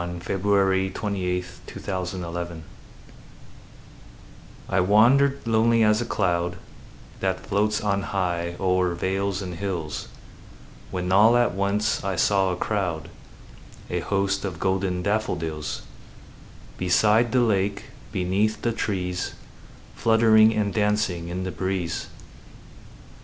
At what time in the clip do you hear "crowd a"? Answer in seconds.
12.57-13.99